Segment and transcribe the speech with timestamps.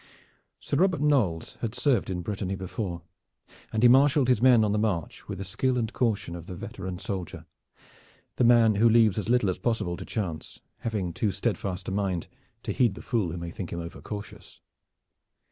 [0.59, 3.03] Sir Robert Knolles had served in Brittany before,
[3.71, 6.55] and he marshaled his men on the march with the skill and caution of the
[6.55, 7.45] veteran soldier,
[8.37, 12.25] the man who leaves as little as possible to chance, having too steadfast a mind
[12.63, 14.59] to heed the fool who may think him overcautious.